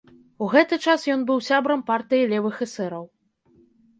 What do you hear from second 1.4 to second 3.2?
сябрам партыі левых эсэраў.